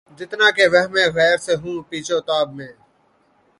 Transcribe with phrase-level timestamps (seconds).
[0.19, 2.71] جتنا کہ وہمِ غیر سے ہوں پیچ و تاب میں